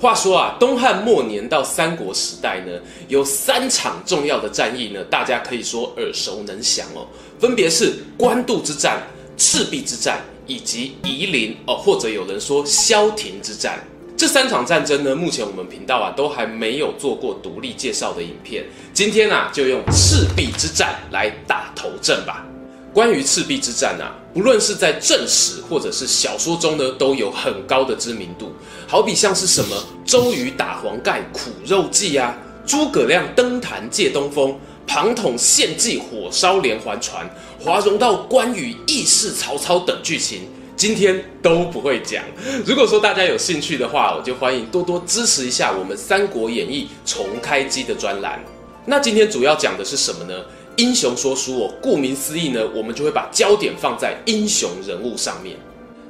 [0.00, 2.72] 话说啊，东汉末年到三国时代呢，
[3.08, 7.06] 有三场重要的战役呢，大家可以说耳熟能详哦，
[7.38, 9.02] 分别是官渡之战、
[9.36, 13.78] 赤壁之战以及夷陵哦，或者有人说萧亭之战。
[14.16, 22.46] 这三场战争呢，目前我们频道啊都还没有做过独立介绍的影片，今天啊就用赤壁之战来打头阵吧。
[22.94, 28.52] 关于赤壁之战啊，不论是在正史或者是小说中呢，都有很高的知名度。
[28.86, 37.28] 好比像是什么 周瑜打黄盖苦肉计啊，诸葛亮登坛借东风，庞统献计火烧连环船，
[37.58, 40.42] 华容道关羽义释曹操等剧情，
[40.76, 42.22] 今天都不会讲。
[42.64, 48.40] 如果说大家有兴趣的话，我就欢迎多多支持一下我们《三国演义》重开机的专栏。
[48.86, 50.34] 那今天主要讲的是什么呢？
[50.80, 55.54] 英雄说书哦，顾名思义呢，我们就会把焦点放在英雄人物上面。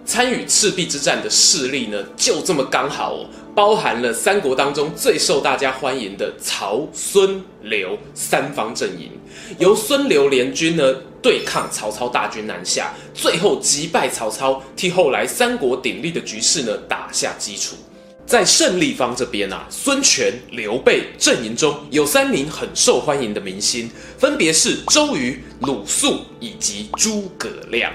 [0.07, 9.11] 参与赤壁之战的势力呢，就这么刚好哦，包含了三国当中最受大家欢迎的曹、孙、刘三方阵营，
[9.59, 17.75] 由孙刘联军呢对抗曹操大军南下，最后击败曹操，替后来三国鼎立的局势呢打下基础。
[18.27, 27.93] 在胜利方这边啊，孙权、刘备阵营中有三名很受欢迎的明星，分别是周瑜、鲁肃以及诸葛亮。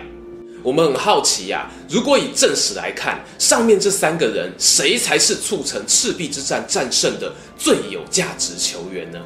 [0.61, 9.19] 我们很好奇呀、如果以正史来看，上面这三个人谁才是促成赤壁之战战胜的最有价值球员呢？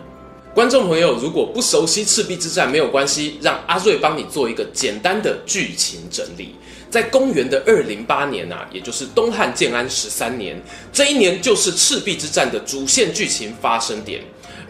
[0.51, 6.55] 观众朋友，如果不熟悉赤壁之战没有关系，让阿瑞帮你做一个简单的剧情整理。
[6.89, 10.59] 在公元的二零八年啊，也就是东汉建安十三年，
[10.91, 14.21] 这一年就是赤壁之战的主线剧情发生点。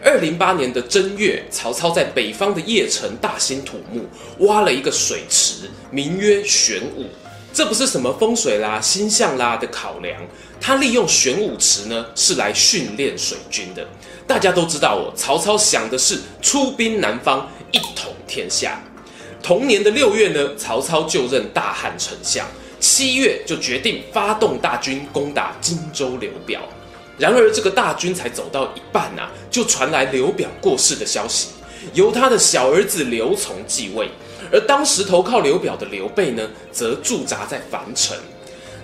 [0.04, 4.02] 二零八年的正月，曹操在北方的邺城大兴土木，
[4.46, 7.06] 挖了一个水池，名曰玄武。
[7.52, 10.22] 这不是什么风水啦、星象啦的考量，
[10.60, 13.86] 他利用玄武池呢，是来训练水军的。
[14.26, 18.80] 大家都知道哦，曹操想的是出兵南方，一统天下。
[19.42, 22.46] 同年的六月呢，曹操就任大汉丞相。
[22.78, 26.60] 七月就决定发动大军攻打荆州刘表。
[27.18, 31.48] 然而这个大军才走到一半啊，就传来刘表过世的消息，
[31.92, 34.08] 由他的小儿子刘琮继位。
[34.52, 38.16] 而当时投靠刘表的刘备呢，则驻扎在樊城。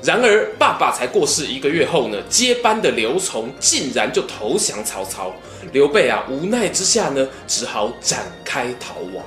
[0.03, 5.33] 然而爸爸才过世一个月后呢，接班的刘琮竟然就投降曹操。
[5.73, 9.25] 刘备啊，无奈之下呢，只好展开逃亡。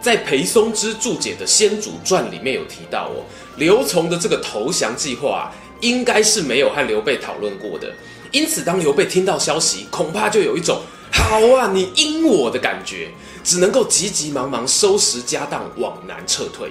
[0.00, 3.22] 在裴松之注解的《先主传》里面有提到哦，
[3.56, 7.92] 刘琮的这个投降计划啊，应该是没有和刘备讨论过的。
[8.32, 10.80] 因此，当刘备听到消息，恐怕就有一种
[11.12, 13.08] “好啊，你阴我”的感觉，
[13.48, 16.70] 只能够急急忙忙收拾家当往南撤退。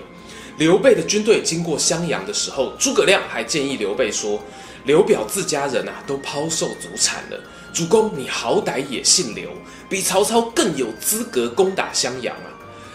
[0.60, 4.40] 刘备的军队经过襄阳的时候，诸葛亮还建议刘备说
[4.86, 7.40] ：“刘表自家人啊，都抛售祖产了，
[7.74, 9.50] 主公你好歹也姓刘，
[9.90, 12.54] 比曹操更有资格攻打襄阳啊。”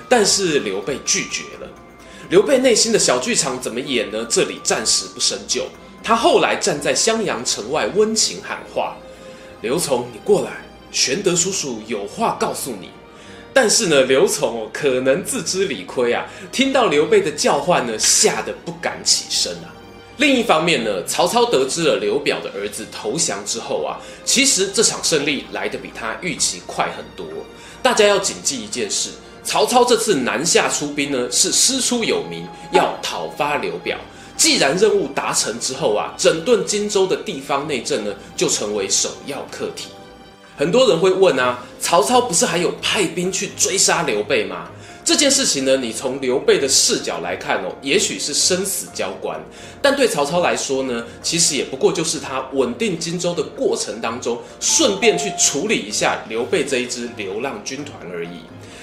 [0.09, 1.69] 但是刘备拒绝了。
[2.31, 4.25] 刘备内心的小剧场怎么演呢？
[4.31, 5.67] 这里暂时不深究。
[6.05, 8.97] 他后来站在襄阳城外温情喊话
[9.61, 12.91] ：“刘琮，你过来，玄德叔叔有话告诉你。”
[13.55, 19.69] 但是呢，刘琮哦，可能自知理亏啊，听到刘备的叫唤呢，吓得不敢起身啊。
[20.19, 27.27] 另一方面呢，曹操得知了刘表的儿子投降之后啊，其实这场胜利来得比他预期快很多。
[27.83, 29.11] 大家要谨记一件事。
[29.45, 33.99] 曹操这次南下出兵呢，是师出有名，要讨伐刘表。
[34.37, 39.89] 既然任务达成之后啊，整顿荆州的地方内政呢，就成为首要课题。
[40.63, 44.69] 很多人会问啊，曹操不是还有派兵去追杀刘备吗？
[45.05, 49.41] 这件事情呢，你从刘备的视角来看哦，也许是生死交关，
[49.83, 58.29] 但对曹操来说呢，其实也不过就是他稳定荆州的过程当中，顺便去处理一下刘备这一支流浪军团而已。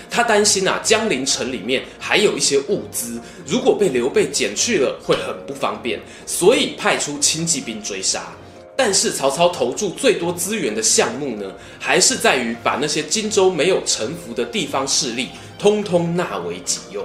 [0.09, 8.33] 他担心啊，江陵城里面还有一些物资，如果被刘备捡去了，会很不方便，所以派出轻骑兵追杀。
[8.79, 15.27] 但是曹操投注最多资源的项目呢，还是在于把那些荆州没有臣服的地方势力，
[15.59, 17.03] 通通纳为己用。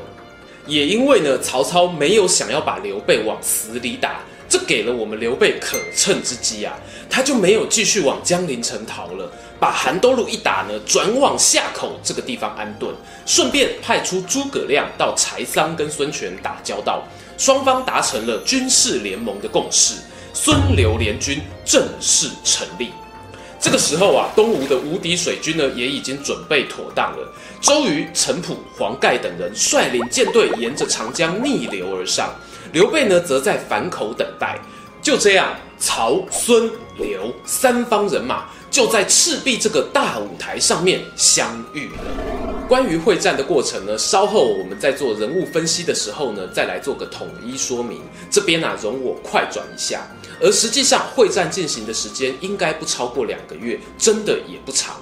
[0.69, 6.79] 也因为呢，曹操没有想要把刘备往死里打，这给了我们刘备可乘之机啊，
[7.11, 9.29] 他就没有继续往江陵城逃了。
[9.59, 12.95] 把韩都路一打呢，转往夏口这个地方安顿，
[13.27, 17.03] 顺便派出诸葛亮到柴桑跟孙权打交道，
[17.37, 19.95] 双方达成了军事联盟的共识，
[20.35, 22.91] 孙刘联军正式成立。
[23.61, 27.33] 这个时候啊，东吴的无敌水军呢也已经准备妥当了。
[27.61, 32.35] 周瑜、陈普、黄盖等人率领舰队沿着长江逆流而上，
[32.73, 34.59] 刘备呢则在樊口等待。
[35.01, 42.03] 就这样，曹、孙、刘三方人马就在赤壁这个大舞台上面相遇了。
[42.67, 48.01] 关于会战的过程呢，稍后我们在做人物分析的时候呢，再来做个统一说明。
[48.31, 50.07] 这边啊，容我快转一下。
[50.41, 54.97] 而实际上，会战进行的时间应该不超过两个月，真的也不长。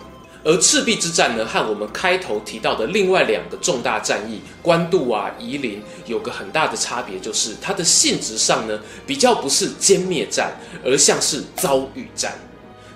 [0.44, 8.76] 而赤壁之战呢，和我们开头提到的另外两个重大战役官渡啊、夷陵有个很大的差别，就是它的性质上呢，
[9.06, 10.52] 比较不是歼灭战，
[10.84, 12.32] 而像是遭遇战。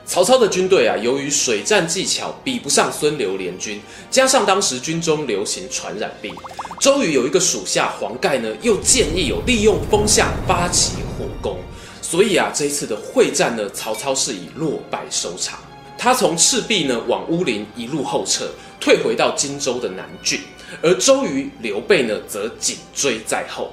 [0.05, 3.81] 曹操的军队啊，由于水战技巧比不上孙刘联军，
[4.11, 6.35] 加上当时军中流行传染病，
[6.81, 11.59] 周瑜有一个属下黄盖呢，又建议有利用风向发起火攻。
[12.09, 15.59] 所以啊，这一次的会战呢，曹操是以落败收场。
[15.99, 18.49] 他从赤壁呢往乌林一路后撤，
[18.79, 20.39] 退回到荆州的南郡，
[20.81, 23.73] 而周瑜、刘备呢则紧追在后。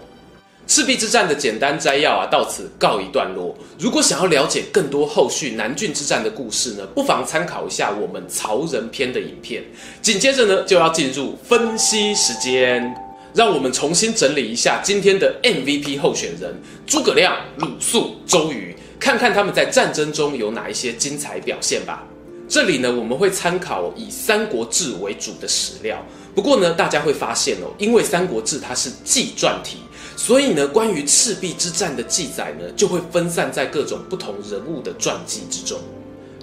[0.66, 3.56] 赤壁之战的简单摘要啊，到此告一段落。
[3.78, 9.62] 如果想要了解更多后续南郡之战的故事呢，不妨参考一下我们曹仁篇的影片。
[10.02, 12.96] 紧接着呢，就要进入分析时间。
[13.34, 16.54] 让我们重新整理一下今天的 MVP 候选人：
[16.86, 22.04] 诸葛亮、鲁肃、周瑜，看看他们在战争中有哪一些精彩表现吧。
[22.48, 25.98] 这里呢，我们会参考以《三国志》为主的史料。
[26.36, 29.78] 不过呢，大家会发现哦，因为《三国志》它是纪传体，
[30.16, 35.80] 所以呢，关于赤壁之战的记载呢，就会分散在各种不同人物的传记之中。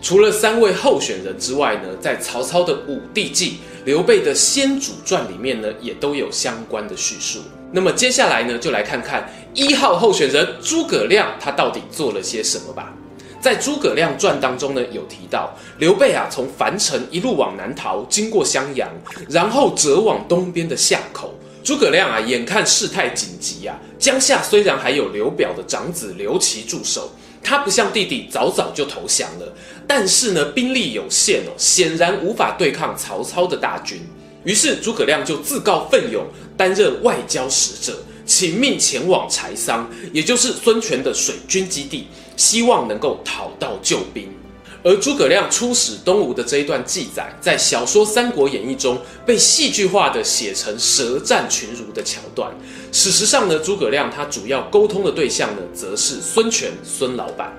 [0.03, 3.51] 除了三位候选人之外呢，在曹操的《武帝纪》、
[3.85, 7.41] 刘备的《先主传》里面呢，也都有相关的叙述。
[7.73, 12.93] 那么接下来呢，就来看看一号候选人诸葛亮他到底做了些什么吧。
[13.41, 18.91] 在《诸葛亮传》当中呢，有提到刘备啊，从樊城一路往南逃，经过襄阳，
[19.31, 21.35] 然后折往东边的夏口。
[21.65, 27.11] 诸葛亮啊，眼看事态紧急啊，江夏虽然还有刘表的长子刘琦驻守。
[27.43, 29.53] 他不像弟弟早早就投降了，
[29.87, 34.01] 但是呢，兵力有限哦，显然无法对抗曹操的大军。
[34.45, 36.25] 于是诸葛亮就自告奋勇，
[36.57, 42.07] 担任外交使者，请命前往柴桑，也就是孙权的水军基地，
[42.37, 44.29] 希望能够讨到救兵。
[44.83, 52.51] 而诸葛亮出使东吴的这一段记载，在小说《三国演义》中被戏剧化的写成舌战群儒的桥段。
[52.91, 57.53] 事实上呢，诸葛亮他主要沟通的对象呢，则是孙权孙老板。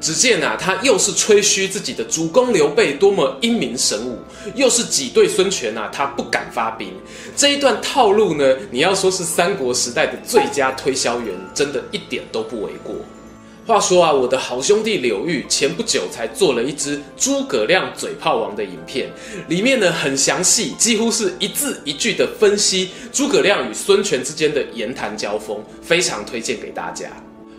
[0.00, 4.18] 只见啊，他又是吹嘘自己的主公刘备多么英明神武，
[4.54, 6.92] 又是挤兑孙权啊，他不敢发兵。
[7.34, 12.94] 这一段套路呢，你要说是三国时代的最佳推销员，真的一点都不为过。
[13.66, 19.10] 话说啊，我的好兄弟柳玉前不久才做了一支诸葛亮嘴炮王的影片，
[19.48, 27.10] 里面呢很详细，几乎是一字一句的分析诸葛亮与孙权之间的言谈交锋，非常推荐给大家。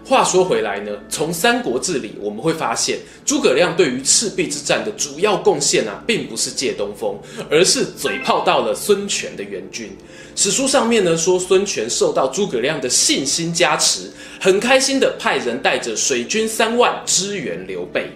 [0.07, 7.17] 话说回来呢，从《三国志》里我们会发现，诸葛亮对于赤壁之战的主要贡献啊，并不是借东风，
[7.49, 9.89] 而是嘴炮到了孙权的援军。
[10.37, 18.09] 史书上面呢说，孙权受到诸葛亮的信心加持，很开心的派人带着水军三万支援刘备。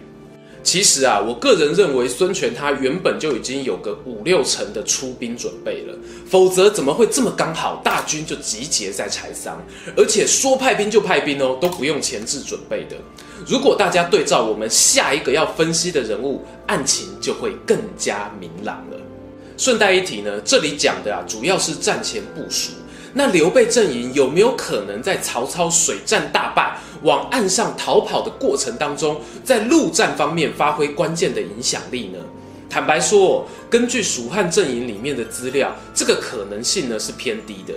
[0.62, 5.98] 其实啊，我个人认为孙权他原本就已经有个五六成的出兵准备了，
[6.28, 9.58] 否则怎么会这么刚好大军就集结在柴桑，
[9.96, 12.98] 而且说派兵就派兵哦，都不用前置准备的。
[13.48, 18.98] 如果大家对照我们下一个要分析的人物，案情就会更加明朗了。
[19.60, 22.72] 顺带一提呢，这里讲的啊，主要是战前部署。
[23.14, 32.20] 那刘备阵营有没有可能在曹操水战大败，往岸上逃跑的过程当中，在陆战方面发挥关键的影响力呢？
[32.70, 37.74] 坦白说，根据蜀汉阵营里面的资料，这个可能性呢是偏低的。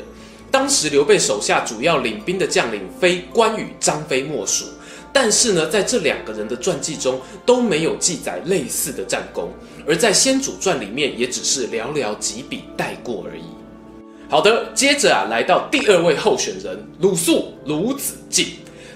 [0.53, 4.67] 当时刘备手下主要领兵的将领非关羽、张飞莫属，
[5.13, 9.51] 但是呢，在这两个人的传记中都没有记载类似的战功，
[9.87, 13.43] 而在《先主传》里面也只是寥寥几笔带过而已。
[14.29, 18.47] 好的，接着啊，来到第二位候选人鲁肃鲁子敬，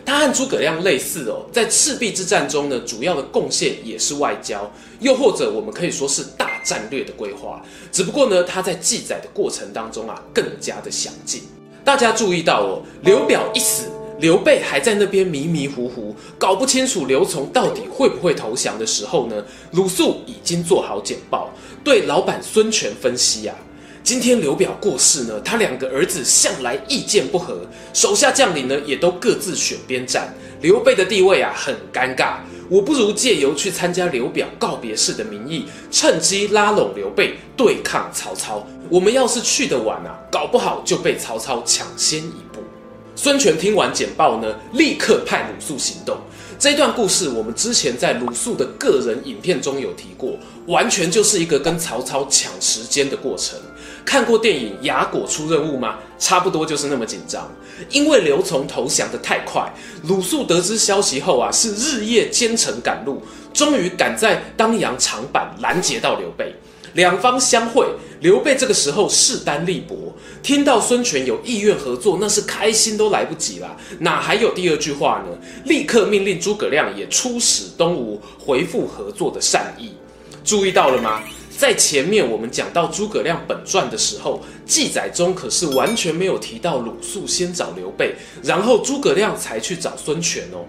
[0.02, 7.62] 他和诸葛亮类似哦，在赤壁之战中呢，主要的贡献也是外交，又或者我们可以说是大战略的规划。
[7.92, 11.42] 只不过呢，他在记载的过程当中啊，更加的详尽。
[11.84, 13.88] 大家注意到哦，刘表一死，
[14.18, 21.50] 刘备还在那边迷迷糊糊，搞不清楚刘琮到底会不会投降的时候呢，鲁肃已经做好简报，
[21.84, 23.54] 对老板孙权分析啊，
[24.02, 27.60] 今天刘表过世呢，他两个儿子向来意见不合，
[27.92, 30.32] 手下将领呢也都各自选边站，
[30.62, 32.36] 刘备的地位啊很尴尬。
[32.68, 38.66] 我不如借由去参加刘表告别式的名义，趁机拉拢刘备对抗曹操。
[38.88, 42.62] 我们要是去得晚啊，搞不好就被曹操抢先一步。
[43.18, 46.18] 孙权听完简报呢，立刻派鲁肃行动。
[46.58, 53.58] 这段故事我们之前在鲁肃的个人影片中有提过，完全就是一个跟曹操抢时间的过程。
[54.04, 55.96] 看过电影《亚果出任务》吗？
[56.18, 57.50] 差不多就是那么紧张。
[57.90, 59.66] 因为刘琮投降得太快，
[60.04, 63.22] 鲁肃得知消息后啊，是日夜兼程赶路，
[63.54, 66.54] 终于赶在当阳长坂拦截到刘备。
[66.96, 67.86] 两方相会，
[68.20, 75.38] 刘备这个时候势单力薄，听到孙权有意愿合作，那是开心都来不及了，哪还有第二句话呢？
[75.66, 79.90] 立刻命令诸葛亮也出使东吴，回复合作的善意。
[80.42, 81.22] 注意到了吗？
[81.58, 90.64] 在前面我们讲到诸葛亮本传的时候，记载中可是完全没有提到鲁肃先找刘备，然后诸葛亮才去找孙权哦。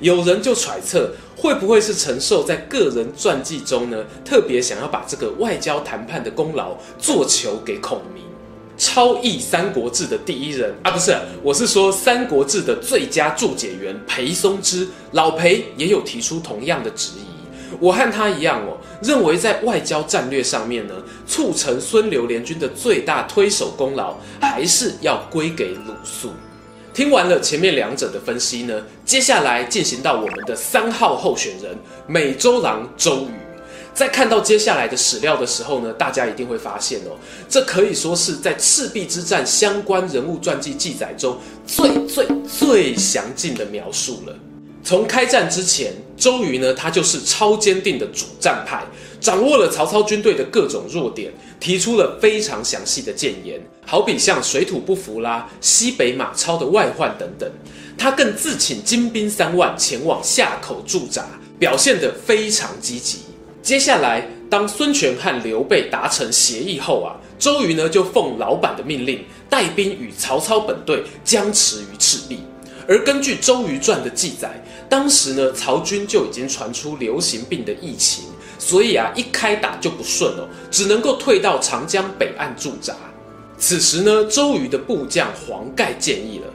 [0.00, 8.24] 有人就揣测，会不会是陈寿在个人传记中呢，特别想要把这个外交谈判的功劳做球给孔明？
[8.78, 17.76] 超译《三国志》的第一人啊，不是，我是说《三国志》的最佳注解员裴松之，老裴也有提出同样的质疑。
[17.78, 20.94] 我和他一样哦，认为在外交战略上面呢，
[21.26, 26.30] 促成孙刘联军的最大推手功劳，还是要归给鲁肃。
[26.92, 33.30] 听完了前面两者的分析呢，接下来进行到我们的三号候选人美洲狼周瑜。
[33.92, 37.16] 在看到接下来的史料的时候呢，大家一定会发现哦，
[37.48, 44.34] 这可以说是在赤壁之战相关人物传记记载中最最最详尽的描述了。
[44.82, 48.82] 从开战之前，周瑜呢，他就是超坚定的主战派，
[49.20, 57.48] 掌握了曹操军队的各种弱点，提出了非常详细的谏言，好比像水土不服啦、西北马超的外患等等。
[57.98, 61.26] 他更自请精兵三万前往夏口驻扎，
[61.58, 63.18] 表现得非常积极。
[63.62, 72.40] 接下来，当孙权和刘备达成协议后啊，周瑜呢就奉老板的命令，带兵与曹操本队僵持于赤壁。
[72.88, 74.50] 而根据《周瑜传》的记载，
[74.88, 78.24] 当时呢，曹军就已经传出流行病的疫情，
[78.60, 82.94] 所以啊，一开打就不顺哦，只能够退到长江北岸驻扎。
[83.56, 86.46] 此时呢，周瑜的部将黄盖建议了：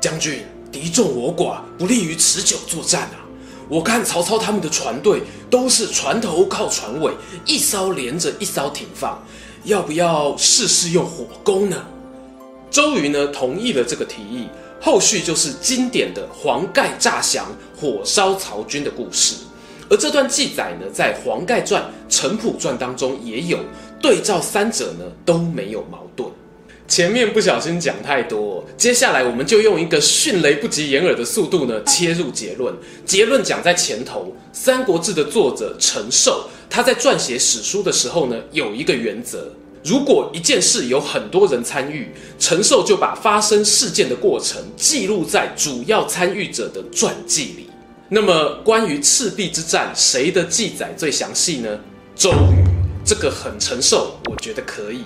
[0.00, 3.20] 将军，敌众我寡，不利于持久作战啊。
[3.68, 7.12] 我看曹操他们的船队都是船头靠船尾，
[7.44, 9.22] 一艘连着一艘停放，
[9.64, 11.76] 要不要试试用火攻呢？
[12.70, 14.48] 周瑜呢，同意了这个提议。
[14.82, 17.46] 后续就是经典的黄盖诈降、
[17.78, 19.34] 火烧曹军的故事，
[19.90, 23.58] 而这段记载呢，在《黄盖传》《程普传》当中也有，
[24.00, 26.30] 对照三者呢都没有矛盾。
[26.86, 32.72] 前面不小心讲太多，接下来我们就用一个迅雷不及掩耳的速度呢切入结论。
[33.04, 39.52] 结论讲在前头，《三国志》的作者陈寿，他在撰写史书的时候呢，有一个原则。
[39.82, 47.69] 如果一件事有很多人参与，陈寿就把发生事件的过程记录在主要参与者的传记里。
[48.12, 51.78] 那么，关于赤壁之战，谁的记载最详细呢？
[52.16, 52.64] 周瑜，
[53.04, 55.04] 这个很陈寿，我觉得可以。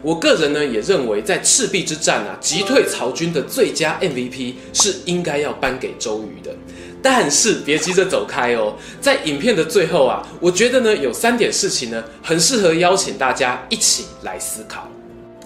[0.00, 6.54] 我个人呢也认为，在赤壁之战啊，击退曹军的最佳 MVP 是应该要颁给周瑜的。
[7.02, 14.88] 但是别急着走开哦，在影片的最后啊，我觉得呢有三点事情呢很适合邀请大家一起来思考。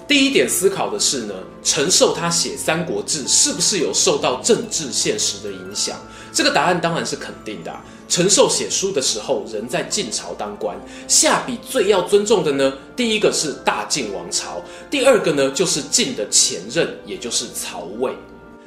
[0.07, 5.97] 第一点思考的是呢，陈寿他写《三国志》是不是有受到政治现实的影响？
[6.33, 7.85] 这个答案当然是肯定的啊。
[8.09, 14.61] 陈寿写书的时候人在晋朝当官，下笔最要尊重的呢，第一个是大晋王朝，
[14.91, 18.13] 第二个呢就是晋的前任，也就是曹魏。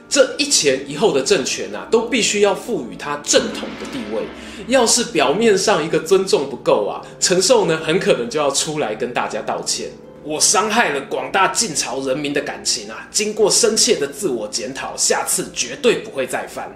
[0.08, 4.24] 这一前一后的政权呐、啊，都必须要赋予他正统的地位。
[4.67, 9.89] 要是表面上一个尊重不够啊，陈寿呢很可能就要出来跟大家道歉。
[10.24, 16.72] 我伤害了广大晋朝人民的感情啊，经过深切的自我检讨，下次绝对不会再犯。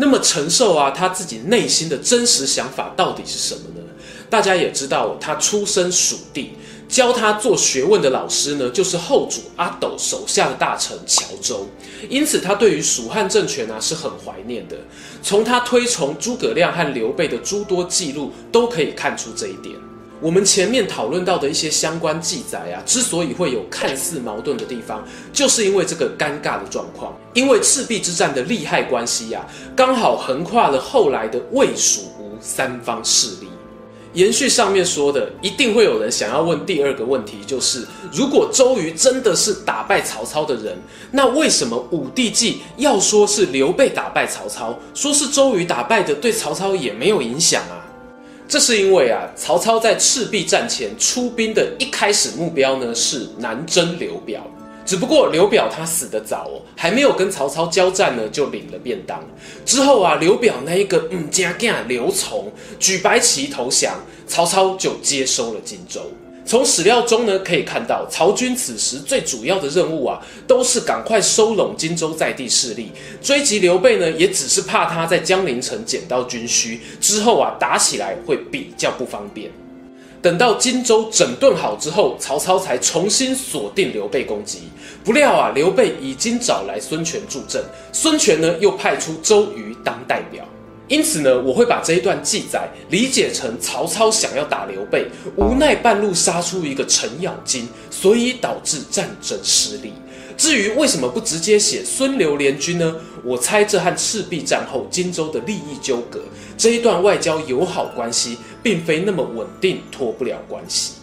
[0.00, 3.86] 那么陈寿啊，他自己内心的真实想法到底是什么呢？
[4.30, 6.52] 大家也知道，他出身蜀地。
[6.88, 11.68] 教他做学问的老师呢，就是后主阿斗手下的大臣乔周，
[12.08, 14.76] 因此他对于蜀汉政权啊是很怀念的。
[15.22, 19.76] 从他推崇诸葛亮和刘备的诸多记录都可以看出这一点。
[20.22, 27.16] 我们前面讨论到的一些相关记载啊，之所以会有看似矛盾的地方，就是因为这个尴尬的状况。
[27.32, 33.48] 因为赤壁之战的利害关系呀、啊，刚好横跨了后来的魏、蜀、吴三方势力。
[34.12, 40.76] 延续上面说的，一定会有人想要问第二个问题，就是如果周瑜真的是打败曹操的人，
[41.12, 47.79] 那为什么武帝纪要说是刘备打败曹操，说是周瑜打败的，对曹操也没有影响啊？
[48.50, 54.44] 这是因为啊，曹操在赤壁战前出兵的一开始目标呢是南征刘表，
[54.84, 59.24] 只不过刘表他死得早哦，还没有跟曹操交战呢就领了便当。
[59.64, 62.46] 之后啊，刘表那一个嗯家干刘琮
[62.80, 63.94] 举白旗投降，
[64.26, 66.02] 曹操就接收了荆州。
[66.50, 72.90] 从史料中呢可以看到，曹军此时最主要的任务啊，都是赶快收拢荆州在地势力，
[73.22, 79.48] 追击刘备呢，也只是怕他在江陵城捡到军需，之后啊打起来会比较不方便。
[80.20, 84.62] 等到荆州整顿好之后，曹操才重新锁定刘备攻击。
[85.04, 90.44] 不料啊，刘备已经找来孙权助阵，孙权呢又派出周瑜当代表。
[90.90, 95.06] 因此呢，我会把这一段记载理解成曹操想要打刘备，
[95.36, 99.92] 无奈半路杀出一个程咬金，所以导致战争失利。
[100.36, 102.96] 至于为什么不直接写孙刘联军呢？
[103.22, 106.18] 我猜这和赤壁战后荆州的利益纠葛，
[106.58, 110.94] 这一段外交友好关系，并非那么稳定，脱不了关系。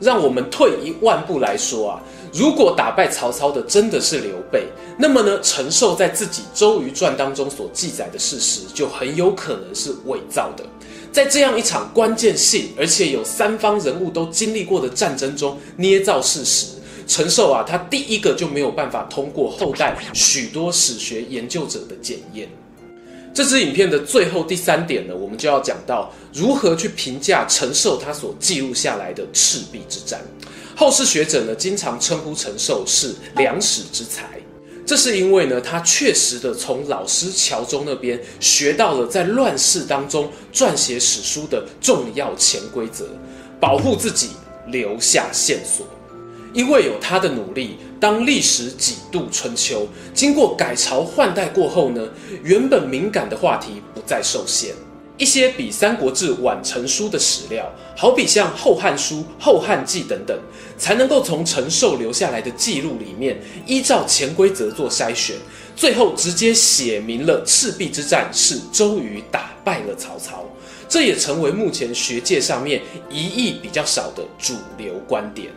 [0.00, 2.00] 让我们退一万步来说啊。
[2.32, 4.66] 如果打败曹操的真的是刘备，
[4.98, 10.64] 那么呢，陈寿在自己《周瑜传》当中所记载的事实就很有可能是伪造的。
[11.12, 16.66] 在这样一场关键性而且有三方人物都经历过的战争中捏造事实，
[17.06, 22.46] 陈寿啊，他第一个就没有办法通过后代许多史学研究者的检验。
[23.36, 30.22] 这支影片的最后第三点呢，我们就要讲到如何去评价陈寿他所记录下来的赤壁之战。
[30.74, 34.40] 后世学者呢，经常称呼陈寿是良史之才，
[34.86, 43.04] 这是因为呢，他确实的从老师乔中那边学到了在乱世当中撰写史书的重要潜规则，
[43.60, 44.30] 保护自己，
[44.68, 45.86] 留下线索。
[46.56, 52.08] 因为有他的努力，当历史几度春秋经过改朝换代过后呢，
[52.42, 54.74] 原本敏感的话题不再受限。
[55.18, 60.38] 一些比《三国志》晚成书的史料，好比像《后汉书》《后汉纪》等等，
[60.78, 65.36] 才能够从陈寿留下来的记录里面，依照潜规则做筛选，
[65.76, 70.42] 最后直接写明了赤壁之战是周瑜打败了曹操。
[70.88, 75.50] 这也成为目前学界上面疑义比较少的主流观点。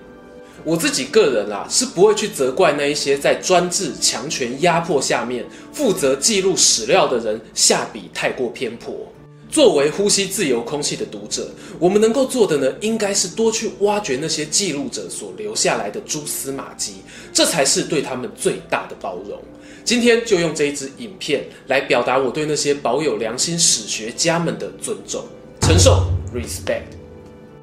[0.63, 8.95] 我自己个人啊，是不会去责怪那一些在专制强权压迫下面负责记录史料的人下笔太过偏颇。
[9.49, 16.97] 作为呼吸自由空气的读者，我们能够做的呢，应该是多去挖掘那些记录者所留下来的蛛丝马迹，
[17.33, 19.41] 这才是对他们最大的包容。
[19.83, 25.23] 今天就用这一支影片来表达我对那些保有良心史学家们的尊重。
[25.61, 26.98] 承受，respect。